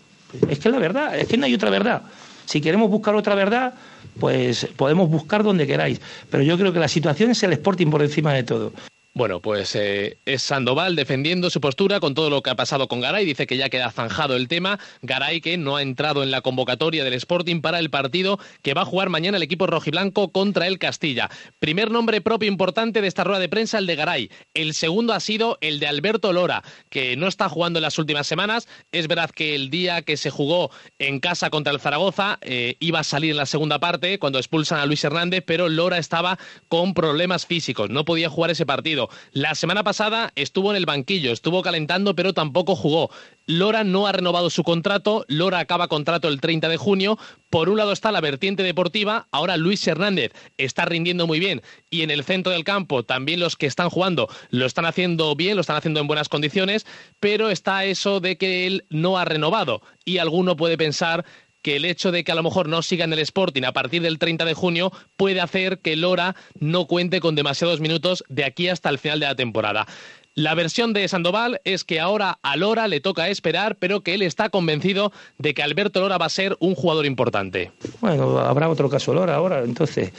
Es 0.49 0.59
que 0.59 0.69
es 0.69 0.73
la 0.73 0.79
verdad, 0.79 1.19
es 1.19 1.27
que 1.27 1.39
no 1.39 1.47
hay 1.47 1.55
otra 1.55 1.71
verdad. 1.71 2.03
Si 2.45 2.61
queremos 2.61 2.91
buscar 2.91 3.15
otra 3.15 3.35
verdad, 3.35 3.75
pues 4.19 4.69
podemos 4.77 5.09
buscar 5.09 5.43
donde 5.43 5.67
queráis. 5.67 6.01
Pero 6.31 6.43
yo 6.43 6.59
creo 6.59 6.73
que 6.73 6.81
la 6.81 6.89
situación 6.89 7.31
es 7.31 7.43
el 7.43 7.53
Sporting 7.55 7.87
por 7.87 8.03
encima 8.03 8.35
de 8.35 8.43
todo. 8.43 8.73
Bueno, 9.21 9.43
pues 9.43 9.77
eh, 9.77 10.17
es 10.25 10.41
Sandoval 10.41 10.97
defendiendo 10.97 11.51
su 11.51 11.61
postura 11.61 12.01
con 12.01 12.15
todo 12.15 12.31
lo 12.31 12.43
que 12.43 12.49
ha 12.49 12.57
pasado 12.57 12.89
con 12.89 13.03
Garay. 13.03 13.27
Dice 13.27 13.47
que 13.47 13.59
ya 13.59 13.69
queda 13.69 13.91
zanjado 13.91 14.35
el 14.35 14.49
tema. 14.49 14.81
Garay 15.03 15.43
que 15.43 15.59
no 15.59 15.77
ha 15.77 15.83
entrado 15.83 16.23
en 16.23 16.31
la 16.31 16.41
convocatoria 16.41 17.05
del 17.05 17.13
Sporting 17.13 17.61
para 17.61 17.81
el 17.81 17.91
partido 17.91 18.39
que 18.63 18.73
va 18.73 18.81
a 18.81 18.87
jugar 18.87 19.11
mañana 19.11 19.37
el 19.37 19.43
equipo 19.43 19.67
rojiblanco 19.67 20.33
contra 20.33 20.67
el 20.67 20.79
Castilla. 20.79 21.29
Primer 21.59 21.91
nombre 21.91 22.23
propio 22.23 22.49
importante 22.49 23.03
de 23.03 23.09
esta 23.09 23.23
rueda 23.23 23.41
de 23.41 23.51
prensa, 23.51 23.77
el 23.77 23.85
de 23.85 23.95
Garay. 23.95 24.31
El 24.55 24.73
segundo 24.73 25.13
ha 25.13 25.21
sido 25.21 25.59
el 25.61 25.81
de 25.81 25.87
Alberto 25.87 26.33
Lora, 26.33 26.65
que 26.89 27.15
no 27.19 27.29
está 27.29 27.51
jugando 27.51 27.79
en 27.79 27.83
las 27.83 27.99
últimas 27.99 28.27
semanas. 28.27 28.69
Es 28.91 29.07
verdad 29.07 29.29
que 29.29 29.55
el 29.55 29.69
día 29.69 30.01
que 30.01 30.17
se 30.17 30.31
jugó 30.31 30.71
en 30.99 31.21
casa 31.21 31.51
contra 31.51 31.75
el 31.75 31.81
Zaragoza 31.81 32.39
eh, 32.41 32.77
iba 32.81 33.01
a 33.01 33.05
salir 33.05 33.33
en 33.33 33.37
la 33.37 33.45
segunda 33.45 33.81
parte 33.81 34.19
cuando 34.19 34.39
expulsan 34.39 34.81
a 34.81 34.87
Luis 34.87 35.05
Hernández, 35.05 35.45
pero 35.47 35.69
Lora 35.69 35.99
estaba 35.99 36.39
con 36.69 36.95
problemas 36.95 37.45
físicos. 37.45 37.91
No 37.91 38.07
podía 38.07 38.31
jugar 38.31 38.51
ese 38.51 38.65
partido. 38.65 39.10
La 39.33 39.55
semana 39.55 39.85
pasada 39.85 40.33
estuvo 40.35 40.71
en 40.71 40.77
el 40.77 40.87
banquillo, 40.87 41.33
estuvo 41.33 41.63
calentando, 41.63 42.15
pero 42.15 42.33
tampoco 42.33 42.77
jugó. 42.77 43.11
Lora 43.47 43.85
no 43.85 44.07
ha 44.07 44.13
renovado 44.13 44.51
su 44.51 44.63
contrato, 44.63 45.25
Lora 45.29 45.59
acaba 45.59 45.89
contrato 45.89 46.29
el 46.29 46.41
30 46.41 46.69
de 46.69 46.77
junio. 46.77 47.19
Por 47.49 47.69
un 47.69 47.79
lado 47.79 47.93
está 47.93 48.13
la 48.13 48.21
vertiente 48.21 48.63
deportiva, 48.63 49.27
ahora 49.33 49.57
Luis 49.57 49.87
Hernández 49.87 50.33
está 50.57 50.85
rindiendo 50.85 51.27
muy 51.27 51.41
bien 51.41 51.63
y 51.91 52.03
en 52.03 52.11
el 52.11 52.23
centro 52.23 52.53
del 52.53 52.63
campo 52.63 53.03
también 53.03 53.41
los 53.41 53.57
que 53.57 53.67
están 53.67 53.91
jugando 53.91 54.29
lo 54.51 54.67
están 54.67 54.87
haciendo 54.87 55.35
bien, 55.35 55.57
lo 55.57 55.63
están 55.63 55.77
haciendo 55.77 56.01
en 56.01 56.07
buenas 56.07 56.29
condiciones, 56.29 56.87
pero 57.19 57.51
está 57.51 57.85
eso 57.85 58.21
de 58.21 58.37
que 58.37 58.67
él 58.67 58.85
no 58.89 59.19
ha 59.19 59.25
renovado 59.25 59.83
y 60.05 60.19
alguno 60.19 60.57
puede 60.57 60.79
pensar 60.79 61.25
que 61.63 61.77
el 61.77 61.85
hecho 61.85 62.13
de 62.13 62.25
que 62.25 62.33
a 62.33 62.35
lo 62.35 62.43
mejor 62.43 62.69
no 62.69 62.83
siga 62.83 63.05
en 63.05 63.13
el 63.13 63.19
Sporting 63.21 63.65
a 63.65 63.73
partir 63.73 64.03
del 64.03 64.19
30 64.19 64.45
de 64.45 64.55
junio 64.55 64.93
puede 65.17 65.41
hacer 65.41 65.79
que 65.79 65.97
Lora 65.97 66.37
no 66.59 66.87
cuente 66.87 67.21
con 67.21 67.35
demasiados 67.35 67.81
minutos 67.81 68.25
de 68.29 68.45
aquí 68.45 68.69
hasta 68.69 68.89
el 68.89 68.99
final 68.99 69.21
de 69.21 69.27
la 69.27 69.35
temporada. 69.35 69.87
La 70.35 70.55
versión 70.55 70.93
de 70.93 71.07
Sandoval 71.09 71.61
es 71.65 71.85
que 71.85 71.99
ahora 71.99 72.39
a 72.43 72.57
Lora 72.57 72.87
le 72.87 73.01
toca 73.01 73.29
esperar, 73.29 73.77
pero 73.77 74.03
que 74.03 74.15
él 74.15 74.23
está 74.23 74.49
convencido 74.49 75.13
de 75.39 75.55
que 75.55 75.63
Alberto 75.63 76.01
Lora 76.01 76.19
va 76.19 76.27
a 76.27 76.31
ser 76.31 76.57
un 76.61 76.75
jugador 76.75 77.05
importante. 77.05 77.73
Bueno, 78.01 78.39
habrá 78.39 78.69
otro 78.69 78.89
caso 78.89 79.13
Lora 79.13 79.35
ahora, 79.35 79.65
entonces 79.65 80.13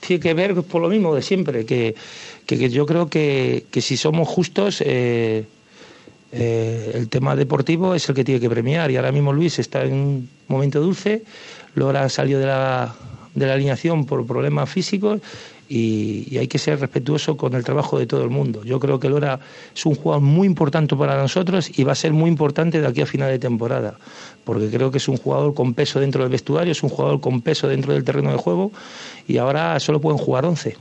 tiene 0.00 0.20
que 0.20 0.34
ver 0.34 0.54
por 0.62 0.80
lo 0.80 0.88
mismo 0.88 1.14
de 1.14 1.22
siempre, 1.22 1.66
que, 1.66 1.94
que, 2.46 2.70
yo 2.70 2.86
creo 2.86 3.08
que, 3.08 3.66
que, 3.70 3.82
si 3.82 3.96
somos 3.96 4.26
justos, 4.26 4.82
eh, 4.84 5.44
eh, 6.32 6.92
el 6.94 7.08
tema 7.08 7.34
deportivo 7.34 7.94
es 7.94 8.08
el 8.08 8.14
que 8.14 8.24
tiene 8.24 8.40
que 8.40 8.50
premiar 8.50 8.90
y 8.90 8.96
ahora 8.96 9.12
mismo 9.12 9.32
Luis 9.32 9.58
está 9.58 9.82
en 9.84 9.92
un 9.92 10.28
momento 10.48 10.80
dulce, 10.80 11.24
Lora 11.74 12.08
salió 12.08 12.38
de 12.38 12.46
la, 12.46 12.94
de 13.34 13.46
la 13.46 13.54
alineación 13.54 14.06
por 14.06 14.26
problemas 14.26 14.68
físicos 14.68 15.20
y, 15.68 16.36
hay 16.36 16.48
que 16.48 16.58
ser 16.58 16.80
respetuoso 16.80 17.36
con 17.36 17.54
el 17.54 17.64
trabajo 17.64 17.98
de 17.98 18.06
todo 18.06 18.24
el 18.24 18.30
mundo. 18.30 18.64
Yo 18.64 18.80
creo 18.80 18.98
que 18.98 19.08
Lora 19.08 19.38
es 19.74 19.86
un 19.86 19.94
jugador 19.94 20.22
muy 20.22 20.46
importante 20.46 20.96
para 20.96 21.16
nosotros 21.16 21.78
y 21.78 21.84
va 21.84 21.92
a 21.92 21.94
ser 21.94 22.12
muy 22.12 22.28
importante 22.28 22.80
de 22.80 22.86
aquí 22.86 23.02
a 23.02 23.06
final 23.06 23.30
de 23.30 23.38
temporada, 23.38 23.96
porque 24.44 24.68
creo 24.68 24.90
que 24.90 24.98
es 24.98 25.08
un 25.08 25.16
jugador 25.16 25.54
con 25.54 25.74
peso 25.74 26.00
dentro 26.00 26.22
del 26.22 26.30
vestuario, 26.30 26.72
es 26.72 26.82
un 26.82 26.90
jugador 26.90 27.20
con 27.20 27.40
peso 27.40 27.68
dentro 27.68 27.92
del 27.92 28.02
terreno 28.02 28.32
de 28.32 28.36
juego 28.36 28.72
y 29.28 29.38
ahora 29.38 29.78
solo 29.78 30.00
pueden 30.00 30.18
jugar 30.18 30.44
11. 30.44 30.76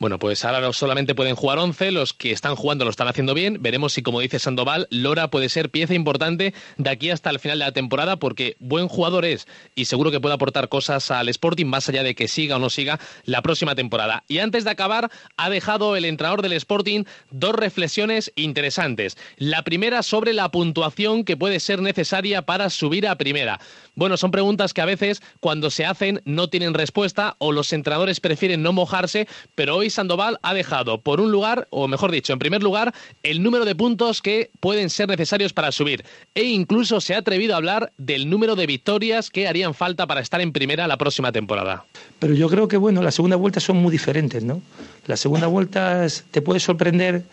Bueno, 0.00 0.18
pues 0.18 0.44
ahora 0.44 0.72
solamente 0.72 1.14
pueden 1.14 1.36
jugar 1.36 1.58
11, 1.58 1.92
los 1.92 2.12
que 2.12 2.32
están 2.32 2.56
jugando 2.56 2.84
lo 2.84 2.90
están 2.90 3.06
haciendo 3.06 3.32
bien. 3.32 3.62
Veremos 3.62 3.92
si, 3.92 4.02
como 4.02 4.18
dice 4.18 4.40
Sandoval, 4.40 4.88
Lora 4.90 5.30
puede 5.30 5.48
ser 5.48 5.70
pieza 5.70 5.94
importante 5.94 6.52
de 6.76 6.90
aquí 6.90 7.10
hasta 7.10 7.30
el 7.30 7.38
final 7.38 7.60
de 7.60 7.64
la 7.66 7.72
temporada, 7.72 8.16
porque 8.16 8.56
buen 8.58 8.88
jugador 8.88 9.24
es 9.24 9.46
y 9.76 9.84
seguro 9.84 10.10
que 10.10 10.18
puede 10.18 10.34
aportar 10.34 10.68
cosas 10.68 11.12
al 11.12 11.28
Sporting, 11.28 11.66
más 11.66 11.88
allá 11.88 12.02
de 12.02 12.16
que 12.16 12.26
siga 12.26 12.56
o 12.56 12.58
no 12.58 12.70
siga 12.70 12.98
la 13.24 13.40
próxima 13.40 13.76
temporada. 13.76 14.24
Y 14.26 14.38
antes 14.38 14.64
de 14.64 14.70
acabar, 14.70 15.12
ha 15.36 15.48
dejado 15.48 15.94
el 15.94 16.06
entrenador 16.06 16.42
del 16.42 16.54
Sporting 16.54 17.04
dos 17.30 17.54
reflexiones 17.54 18.32
interesantes. 18.34 19.16
La 19.36 19.62
primera 19.62 20.02
sobre 20.02 20.32
la 20.32 20.50
puntuación 20.50 21.22
que 21.22 21.36
puede 21.36 21.60
ser 21.60 21.80
necesaria 21.80 22.42
para 22.42 22.68
subir 22.68 23.06
a 23.06 23.16
primera. 23.16 23.60
Bueno, 23.94 24.16
son 24.16 24.32
preguntas 24.32 24.74
que 24.74 24.80
a 24.80 24.86
veces 24.86 25.22
cuando 25.38 25.70
se 25.70 25.86
hacen 25.86 26.20
no 26.24 26.48
tienen 26.48 26.74
respuesta 26.74 27.36
o 27.38 27.52
los 27.52 27.72
entrenadores 27.72 28.18
prefieren 28.18 28.60
no 28.60 28.72
mojarse, 28.72 29.28
pero 29.54 29.76
hoy 29.76 29.83
Sandoval 29.90 30.38
ha 30.42 30.54
dejado 30.54 31.00
por 31.00 31.20
un 31.20 31.30
lugar, 31.30 31.66
o 31.70 31.88
mejor 31.88 32.10
dicho, 32.10 32.32
en 32.32 32.38
primer 32.38 32.62
lugar, 32.62 32.94
el 33.22 33.42
número 33.42 33.64
de 33.64 33.74
puntos 33.74 34.22
que 34.22 34.50
pueden 34.60 34.90
ser 34.90 35.08
necesarios 35.08 35.52
para 35.52 35.72
subir. 35.72 36.04
E 36.34 36.44
incluso 36.44 37.00
se 37.00 37.14
ha 37.14 37.18
atrevido 37.18 37.54
a 37.54 37.58
hablar 37.58 37.92
del 37.98 38.28
número 38.28 38.56
de 38.56 38.66
victorias 38.66 39.30
que 39.30 39.48
harían 39.48 39.74
falta 39.74 40.06
para 40.06 40.20
estar 40.20 40.40
en 40.40 40.52
primera 40.52 40.86
la 40.86 40.96
próxima 40.96 41.32
temporada. 41.32 41.84
Pero 42.18 42.34
yo 42.34 42.48
creo 42.48 42.68
que, 42.68 42.76
bueno, 42.76 43.02
las 43.02 43.14
segunda 43.14 43.36
vueltas 43.36 43.62
son 43.62 43.76
muy 43.76 43.92
diferentes, 43.92 44.44
¿no? 44.44 44.62
Las 45.06 45.20
segunda 45.20 45.46
vueltas 45.46 46.24
te 46.30 46.42
puede 46.42 46.60
sorprender 46.60 47.24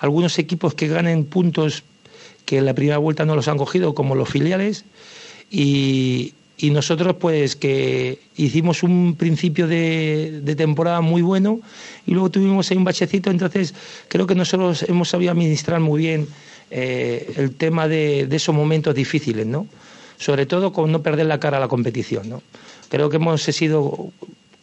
algunos 0.00 0.38
equipos 0.38 0.74
que 0.74 0.88
ganen 0.88 1.24
puntos 1.24 1.84
que 2.44 2.58
en 2.58 2.66
la 2.66 2.74
primera 2.74 2.98
vuelta 2.98 3.24
no 3.24 3.34
los 3.34 3.48
han 3.48 3.58
cogido, 3.58 3.94
como 3.94 4.14
los 4.14 4.28
filiales 4.28 4.84
y, 5.50 6.34
nosotros 6.70 7.16
pues 7.20 7.54
que 7.54 8.18
hicimos 8.36 8.82
un 8.82 9.14
principio 9.16 9.68
de, 9.68 10.42
temporada 10.56 11.00
muy 11.00 11.22
bueno 11.22 11.60
y 12.04 12.12
luego 12.12 12.30
tuvimos 12.30 12.70
ahí 12.70 12.76
un 12.76 12.84
bachecito, 12.84 13.30
entonces 13.30 13.74
creo 14.08 14.26
que 14.26 14.34
nosotros 14.34 14.82
hemos 14.82 15.08
sabido 15.08 15.30
administrar 15.30 15.78
muy 15.80 16.00
bien 16.00 16.26
eh, 16.70 17.32
el 17.36 17.54
tema 17.54 17.86
de, 17.86 18.28
esos 18.30 18.54
momentos 18.54 18.94
difíciles, 18.94 19.46
¿no? 19.46 19.66
Sobre 20.18 20.46
todo 20.46 20.72
con 20.72 20.90
no 20.90 21.00
perder 21.00 21.26
la 21.26 21.38
cara 21.38 21.58
a 21.58 21.60
la 21.60 21.68
competición, 21.68 22.28
¿no? 22.28 22.42
Creo 22.88 23.08
que 23.08 23.16
hemos 23.16 23.42
sido, 23.42 24.10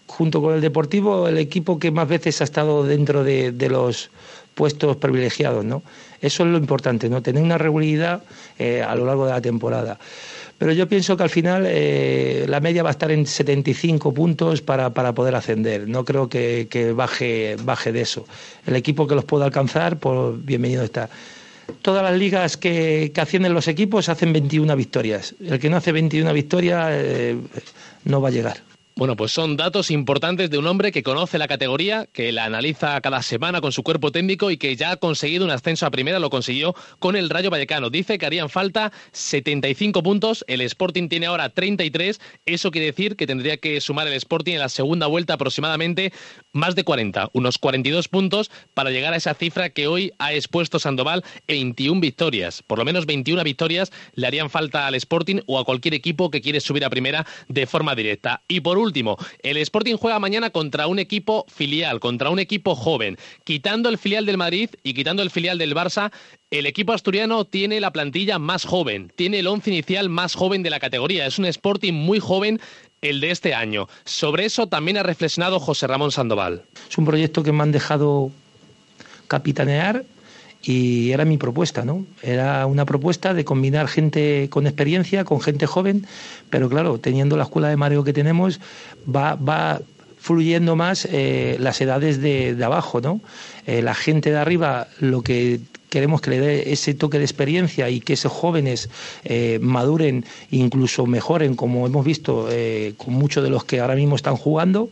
junto 0.06 0.42
con 0.42 0.54
el 0.54 0.62
Deportivo, 0.62 1.30
el 1.30 1.38
equipo 1.38 1.80
que 1.80 1.92
más 1.92 2.08
veces 2.10 2.42
ha 2.42 2.44
estado 2.44 2.84
dentro 2.84 3.24
de, 3.24 3.54
los 3.70 4.10
puestos 4.56 4.98
privilegiados, 4.98 5.64
¿no? 5.64 5.84
Eso 6.22 6.44
es 6.44 6.50
lo 6.50 6.58
importante, 6.58 7.10
¿no? 7.10 7.22
Tener 7.22 7.44
una 7.44 7.58
regularidad 7.58 8.24
eh, 8.58 8.82
a 8.82 8.96
lo 8.96 9.06
largo 9.06 9.26
de 9.26 9.34
la 9.34 9.42
temporada. 9.42 10.00
Pero 10.58 10.72
yo 10.72 10.88
pienso 10.88 11.18
que 11.18 11.24
al 11.24 11.30
final 11.30 11.66
eh, 11.68 12.46
la 12.48 12.62
media 12.62 12.82
va 12.82 12.90
a 12.90 12.92
estar 12.92 13.12
en 13.12 13.28
75 13.28 14.14
puntos 14.14 14.62
para, 14.62 14.94
para 14.94 15.14
poder 15.14 15.36
ascender. 15.36 15.88
No 15.88 16.06
creo 16.06 16.30
que, 16.30 16.94
baje, 16.96 17.58
baje 17.62 17.92
de 17.92 18.02
eso. 18.02 18.26
El 18.66 18.78
equipo 18.78 19.06
que 19.06 19.16
los 19.16 19.26
pueda 19.26 19.46
alcanzar, 19.46 19.98
pues 19.98 20.44
bienvenido 20.46 20.84
está. 20.84 21.10
Todas 21.82 22.04
las 22.04 22.18
ligas 22.18 22.56
que, 22.56 23.12
que 23.14 23.22
ascienden 23.22 23.54
los 23.54 23.68
equipos 23.68 24.08
hacen 24.08 24.32
21 24.32 24.74
victorias. 24.78 25.36
El 25.42 25.60
que 25.60 25.70
no 25.70 25.78
hace 25.78 25.92
21 25.92 26.32
victorias 26.32 26.88
eh, 26.92 27.36
no 28.06 28.22
va 28.22 28.30
a 28.30 28.32
llegar. 28.32 28.75
Bueno, 28.98 29.18
pues 29.18 29.34
son 29.34 29.58
datos 29.58 29.92
importantes 29.92 30.50
de 30.50 30.58
un 30.58 30.68
hombre 30.68 30.94
que 30.94 31.04
conoce 31.04 31.38
la 31.38 31.50
categoría, 31.50 32.08
que 32.14 32.32
la 32.32 32.46
analiza 32.46 33.02
cada 33.02 33.22
semana 33.24 33.60
con 33.60 33.74
su 33.74 33.84
cuerpo 33.84 34.10
técnico 34.14 34.52
y 34.52 34.58
que 34.58 34.78
ya 34.78 34.92
ha 34.92 34.96
conseguido 34.96 35.44
un 35.44 35.52
ascenso 35.52 35.86
a 35.86 35.92
primera, 35.92 36.18
lo 36.18 36.30
consiguió 36.30 36.74
con 37.00 37.18
el 37.18 37.30
Rayo 37.30 37.50
Vallecano. 37.50 37.90
Dice 37.90 38.18
que 38.18 38.26
harían 38.26 38.48
falta 38.48 38.94
75 39.12 40.02
puntos, 40.02 40.46
el 40.48 40.62
Sporting 40.62 41.10
tiene 41.10 41.26
ahora 41.26 41.50
33, 41.50 42.22
eso 42.46 42.72
quiere 42.72 42.88
decir 42.88 43.18
que 43.18 43.28
tendría 43.28 43.58
que 43.58 43.82
sumar 43.82 44.08
el 44.08 44.14
Sporting 44.14 44.54
en 44.54 44.60
la 44.60 44.70
segunda 44.70 45.08
vuelta 45.08 45.34
aproximadamente 45.34 46.14
más 46.56 46.74
de 46.74 46.86
40, 46.86 47.30
unos 47.34 47.58
42 47.58 48.08
puntos 48.08 48.50
para 48.74 48.90
llegar 48.90 49.14
a 49.14 49.18
esa 49.18 49.34
cifra 49.34 49.70
que 49.70 49.88
hoy 49.88 50.14
ha 50.20 50.34
expuesto 50.34 50.80
Sandoval, 50.80 51.24
21 51.48 52.00
victorias. 52.00 52.64
Por 52.64 52.80
lo 52.80 52.86
menos 52.86 53.06
21 53.06 53.44
victorias 53.44 53.92
le 54.14 54.26
harían 54.26 54.50
falta 54.50 54.88
al 54.88 54.96
Sporting 54.96 55.42
o 55.48 55.60
a 55.60 55.66
cualquier 55.66 55.94
equipo 55.94 56.32
que 56.32 56.42
quiere 56.42 56.62
subir 56.62 56.86
a 56.86 56.90
primera 56.90 57.26
de 57.50 57.68
forma 57.68 57.94
directa. 57.94 58.42
Y 58.48 58.62
por 58.62 58.78
último, 58.78 59.18
el 59.44 59.58
Sporting 59.58 59.98
juega 59.98 60.18
mañana 60.20 60.50
contra 60.50 60.88
un 60.88 60.98
equipo 60.98 61.46
filial, 61.50 62.00
contra 62.00 62.30
un 62.30 62.40
equipo 62.40 62.74
joven. 62.74 63.18
Quitando 63.44 63.90
el 63.90 63.98
filial 63.98 64.26
del 64.26 64.38
Madrid 64.38 64.70
y 64.82 64.94
quitando 64.94 65.22
el 65.22 65.32
filial 65.32 65.58
del 65.58 65.76
Barça, 65.76 66.12
el 66.52 66.68
equipo 66.68 66.94
asturiano 66.94 67.44
tiene 67.44 67.82
la 67.82 67.92
plantilla 67.92 68.40
más 68.40 68.64
joven, 68.64 69.12
tiene 69.16 69.40
el 69.40 69.48
once 69.48 69.70
inicial 69.72 70.08
más 70.08 70.36
joven 70.36 70.64
de 70.64 70.70
la 70.70 70.80
categoría. 70.80 71.26
Es 71.26 71.38
un 71.38 71.46
Sporting 71.46 71.92
muy 71.92 72.20
joven 72.20 72.62
el 73.02 73.20
de 73.22 73.32
este 73.32 73.54
año. 73.54 73.88
Sobre 74.04 74.46
eso 74.46 74.68
también 74.68 74.98
ha 74.98 75.04
reflexionado 75.04 75.60
José 75.60 75.88
Ramón 75.88 76.12
Sandoval. 76.12 76.64
Es 76.90 76.98
un 76.98 77.06
proyecto 77.06 77.44
que 77.44 77.52
me 77.52 77.64
han 77.64 77.72
dejado 77.72 78.32
capitanear 79.28 80.06
y 80.62 81.12
era 81.12 81.26
mi 81.26 81.38
propuesta, 81.38 81.86
¿no? 81.86 82.06
Era 82.24 82.66
una 82.66 82.86
propuesta 82.86 83.34
de 83.34 83.46
combinar 83.46 83.88
gente 83.88 84.48
con 84.50 84.66
experiencia, 84.66 85.24
con 85.24 85.40
gente 85.40 85.68
joven, 85.68 86.08
pero 86.50 86.70
claro, 86.70 86.98
teniendo 87.00 87.38
la 87.38 87.44
escuela 87.44 87.70
de 87.70 87.78
mareo 87.78 88.04
que 88.04 88.14
tenemos, 88.14 88.60
va, 89.08 89.36
va 89.36 89.82
fluyendo 90.26 90.76
más 90.76 91.08
eh, 91.12 91.58
las 91.60 91.80
edades 91.82 92.20
de, 92.20 92.58
abajo, 92.64 93.00
¿no? 93.00 93.22
Eh, 93.68 93.84
la 93.84 93.94
gente 93.94 94.32
de 94.32 94.38
arriba 94.38 94.88
lo 95.00 95.22
que 95.22 95.60
queremos 95.90 96.22
que 96.22 96.32
le 96.32 96.40
dé 96.40 96.74
ese 96.74 96.94
toque 96.94 97.18
de 97.18 97.26
experiencia 97.26 97.90
y 97.90 98.00
que 98.00 98.14
esos 98.14 98.32
jóvenes 98.32 98.90
eh, 99.24 99.60
maduren, 99.62 100.26
incluso 100.52 101.06
mejoren, 101.06 101.56
como 101.56 101.86
hemos 101.86 102.06
visto 102.06 102.48
con 102.98 103.14
muchos 103.14 103.44
de 103.44 103.50
los 103.50 103.64
que 103.64 103.80
ahora 103.80 103.96
mismo 103.96 104.16
están 104.16 104.36
jugando 104.36 104.90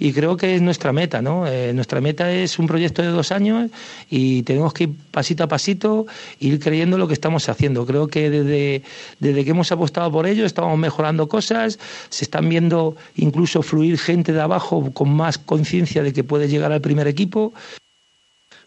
y 0.00 0.14
creo 0.14 0.38
que 0.38 0.54
es 0.54 0.62
nuestra 0.62 0.94
meta, 0.94 1.20
¿no? 1.20 1.46
Eh, 1.46 1.74
nuestra 1.74 2.00
meta 2.00 2.32
es 2.32 2.58
un 2.58 2.66
proyecto 2.66 3.02
de 3.02 3.08
dos 3.08 3.30
años 3.32 3.70
y 4.08 4.42
tenemos 4.44 4.72
que 4.72 4.84
ir 4.84 4.90
pasito 5.10 5.44
a 5.44 5.46
pasito, 5.46 6.06
ir 6.40 6.58
creyendo 6.58 6.96
lo 6.96 7.06
que 7.06 7.12
estamos 7.12 7.50
haciendo. 7.50 7.84
Creo 7.84 8.08
que 8.08 8.30
desde, 8.30 8.82
desde 9.18 9.44
que 9.44 9.50
hemos 9.50 9.70
apostado 9.70 10.10
por 10.10 10.26
ello 10.26 10.46
estamos 10.46 10.76
mejorando 10.78 11.28
cosas, 11.28 11.78
se 12.08 12.24
están 12.24 12.48
viendo 12.48 12.96
incluso 13.14 13.62
fluir 13.62 13.98
gente 13.98 14.32
de 14.32 14.40
abajo 14.40 14.90
con 14.94 15.10
más 15.10 15.36
conciencia 15.36 16.02
de 16.02 16.14
que 16.14 16.24
puede 16.24 16.48
llegar 16.48 16.72
al 16.72 16.80
primer 16.80 17.06
equipo. 17.06 17.52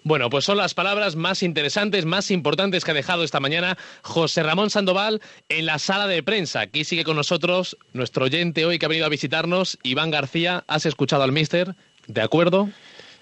Bueno, 0.05 0.29
pues 0.29 0.43
son 0.43 0.57
las 0.57 0.73
palabras 0.73 1.15
más 1.15 1.43
interesantes, 1.43 2.05
más 2.05 2.29
importantes 2.29 2.83
que 2.83 2.91
ha 2.91 2.93
dejado 2.93 3.23
esta 3.23 3.39
mañana 3.39 3.77
José 4.01 4.43
Ramón 4.43 4.69
Sandoval 4.69 5.21
en 5.47 5.65
la 5.65 5.79
sala 5.79 6.07
de 6.07 6.21
prensa. 6.21 6.59
Aquí 6.59 6.83
sigue 6.83 7.05
con 7.05 7.15
nosotros 7.15 7.77
nuestro 7.93 8.25
oyente 8.25 8.65
hoy 8.65 8.79
que 8.79 8.85
ha 8.85 8.89
venido 8.89 9.05
a 9.05 9.09
visitarnos, 9.09 9.79
Iván 9.81 10.11
García. 10.11 10.65
¿Has 10.67 10.85
escuchado 10.85 11.23
al 11.23 11.31
mister? 11.31 11.75
¿De 12.07 12.21
acuerdo? 12.21 12.69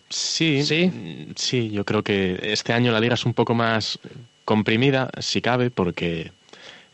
Sí, 0.10 0.64
sí, 0.64 0.92
sí, 1.36 1.70
yo 1.70 1.86
creo 1.86 2.04
que 2.04 2.40
este 2.42 2.74
año 2.74 2.92
la 2.92 3.00
liga 3.00 3.14
es 3.14 3.26
un 3.26 3.34
poco 3.34 3.54
más 3.54 4.00
comprimida, 4.44 5.10
si 5.20 5.42
cabe, 5.42 5.70
porque 5.70 6.32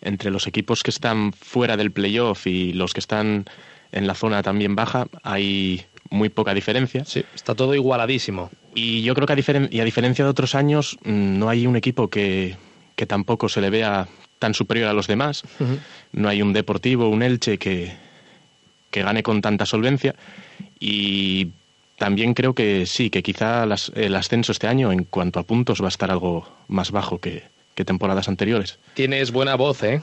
entre 0.02 0.32
los 0.32 0.48
equipos 0.48 0.84
que 0.84 0.92
están 0.92 1.32
fuera 1.34 1.78
del 1.78 1.92
playoff 1.92 2.46
y 2.46 2.74
los 2.74 2.94
que 2.94 3.00
están 3.00 3.46
en 3.92 4.06
la 4.06 4.16
zona 4.16 4.44
también 4.44 4.76
baja 4.76 5.08
hay 5.24 5.86
muy 6.10 6.30
poca 6.30 6.54
diferencia. 6.54 7.06
Sí, 7.06 7.24
está 7.36 7.56
todo 7.56 7.76
igualadísimo. 7.76 8.50
Y 8.76 9.02
yo 9.02 9.14
creo 9.16 9.28
que 9.28 9.34
a, 9.34 9.68
y 9.70 9.80
a 9.80 9.84
diferencia 9.84 10.26
de 10.26 10.32
otros 10.32 10.56
años, 10.56 10.98
mm, 11.04 11.40
no 11.40 11.50
hay 11.50 11.68
un 11.68 11.76
equipo 11.76 12.10
que, 12.10 12.56
que, 12.96 13.06
tampoco 13.06 13.50
se 13.50 13.62
le 13.62 13.70
vea 13.70 14.08
tan 14.40 14.54
superior 14.54 14.88
a 14.90 14.94
los 14.94 15.08
demás. 15.08 15.44
No 16.12 16.30
hay 16.30 16.42
un 16.42 16.54
Deportivo, 16.54 17.10
un 17.10 17.24
Elche 17.24 17.58
que, 17.58 17.94
que 18.92 19.02
gane 19.02 19.24
con 19.24 19.42
tanta 19.42 19.66
solvencia. 19.66 20.16
Y 20.80 21.50
también 21.98 22.34
creo 22.34 22.54
que 22.54 22.86
sí, 22.86 23.10
que 23.10 23.24
quizá 23.24 23.66
el 23.96 24.16
ascenso 24.16 24.52
este 24.52 24.68
año 24.68 24.92
en 24.92 25.04
cuanto 25.04 25.40
a 25.40 25.44
puntos 25.44 25.82
va 25.82 25.88
a 25.88 25.90
estar 25.90 26.12
algo 26.12 26.48
más 26.68 26.92
bajo 26.92 27.20
que, 27.20 27.44
que 27.74 27.86
temporadas 27.86 28.28
anteriores. 28.28 28.80
Tienes 28.94 29.32
buena 29.32 29.56
voz, 29.56 29.84
¿eh? 29.84 30.02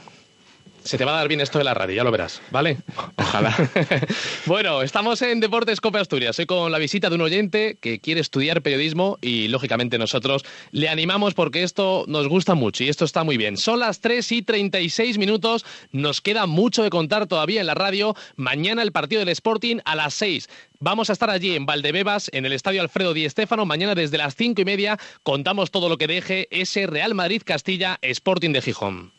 Se 0.85 0.99
te 0.99 1.03
va 1.03 1.13
a 1.13 1.17
dar 1.17 1.27
bien 1.27 1.41
esto 1.41 1.57
de 1.57 1.63
la 1.63 1.73
radio, 1.73 1.95
ya 1.95 2.03
lo 2.03 2.11
verás, 2.11 2.43
¿vale? 2.51 2.77
Ojalá. 3.15 3.55
bueno, 4.45 4.83
estamos 4.83 5.19
en 5.23 5.39
Deportes 5.39 5.81
Cope 5.81 5.97
Asturias. 5.97 6.37
Hoy 6.37 6.45
con 6.45 6.71
la 6.71 6.77
visita 6.77 7.09
de 7.09 7.15
un 7.15 7.21
oyente 7.21 7.79
que 7.81 7.99
quiere 7.99 8.21
estudiar 8.21 8.61
periodismo 8.61 9.17
y, 9.19 9.47
lógicamente, 9.47 9.97
nosotros 9.97 10.45
le 10.69 10.87
animamos 10.87 11.33
porque 11.33 11.63
esto 11.63 12.05
nos 12.07 12.27
gusta 12.27 12.53
mucho 12.53 12.83
y 12.83 12.89
esto 12.89 13.03
está 13.03 13.23
muy 13.23 13.35
bien. 13.35 13.57
Son 13.57 13.79
las 13.79 13.99
3 13.99 14.31
y 14.31 14.41
36 14.43 15.17
minutos. 15.17 15.65
Nos 15.91 16.21
queda 16.21 16.45
mucho 16.45 16.83
de 16.83 16.91
contar 16.91 17.25
todavía 17.25 17.61
en 17.61 17.67
la 17.67 17.73
radio. 17.73 18.15
Mañana 18.35 18.83
el 18.83 18.91
partido 18.91 19.21
del 19.21 19.29
Sporting 19.29 19.77
a 19.85 19.95
las 19.95 20.13
6. 20.13 20.47
Vamos 20.79 21.09
a 21.09 21.13
estar 21.13 21.31
allí 21.31 21.55
en 21.55 21.65
Valdebebas, 21.65 22.29
en 22.31 22.45
el 22.45 22.53
Estadio 22.53 22.81
Alfredo 22.81 23.15
Di 23.15 23.27
Stéfano. 23.27 23.65
Mañana 23.65 23.95
desde 23.95 24.19
las 24.19 24.35
cinco 24.35 24.61
y 24.61 24.65
media 24.65 24.99
contamos 25.23 25.71
todo 25.71 25.89
lo 25.89 25.97
que 25.97 26.05
deje 26.05 26.47
ese 26.51 26.85
Real 26.85 27.15
Madrid 27.15 27.41
Castilla 27.43 27.97
Sporting 28.03 28.51
de 28.51 28.61
Gijón. 28.61 29.13